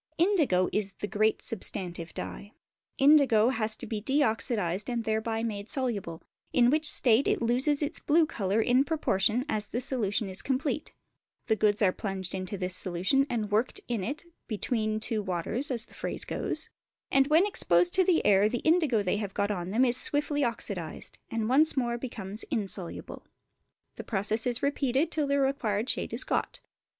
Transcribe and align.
Indigo 0.17 0.67
is 0.73 0.93
the 0.93 1.07
great 1.07 1.43
substantive 1.43 2.11
dye: 2.15 2.53
the 2.97 3.03
indigo 3.03 3.49
has 3.49 3.75
to 3.75 3.85
be 3.85 4.01
de 4.01 4.23
oxidised 4.23 4.89
and 4.89 5.03
thereby 5.03 5.43
made 5.43 5.69
soluble, 5.69 6.23
in 6.51 6.71
which 6.71 6.89
state 6.89 7.27
it 7.27 7.39
loses 7.39 7.83
its 7.83 7.99
blue 7.99 8.25
colour 8.25 8.59
in 8.61 8.83
proportion 8.83 9.45
as 9.47 9.67
the 9.67 9.79
solution 9.79 10.27
is 10.27 10.41
complete; 10.41 10.91
the 11.45 11.55
goods 11.55 11.83
are 11.83 11.91
plunged 11.91 12.33
into 12.33 12.57
this 12.57 12.75
solution 12.75 13.27
and 13.29 13.51
worked 13.51 13.79
in 13.87 14.03
it 14.03 14.25
"between 14.47 14.99
two 14.99 15.21
waters," 15.21 15.69
as 15.69 15.85
the 15.85 15.93
phrase 15.93 16.25
goes, 16.25 16.67
and 17.11 17.27
when 17.27 17.45
exposed 17.45 17.93
to 17.93 18.03
the 18.03 18.25
air 18.25 18.49
the 18.49 18.63
indigo 18.65 19.03
they 19.03 19.17
have 19.17 19.35
got 19.35 19.51
on 19.51 19.69
them 19.69 19.85
is 19.85 19.97
swiftly 19.97 20.43
oxidised, 20.43 21.19
and 21.29 21.47
once 21.47 21.77
more 21.77 21.99
becomes 21.99 22.41
insoluble. 22.49 23.27
This 23.97 24.07
process 24.07 24.47
is 24.47 24.63
repeated 24.63 25.11
till 25.11 25.27
the 25.27 25.37
required 25.39 25.87
shade 25.91 26.11
is 26.11 26.23
got. 26.23 26.59